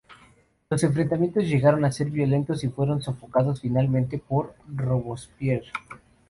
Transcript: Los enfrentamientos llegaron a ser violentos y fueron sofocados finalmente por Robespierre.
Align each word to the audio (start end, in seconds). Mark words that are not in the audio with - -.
Los 0.71 0.83
enfrentamientos 0.83 1.43
llegaron 1.43 1.85
a 1.85 1.91
ser 1.91 2.09
violentos 2.09 2.63
y 2.63 2.69
fueron 2.69 3.03
sofocados 3.03 3.61
finalmente 3.61 4.17
por 4.17 4.55
Robespierre. 4.75 5.67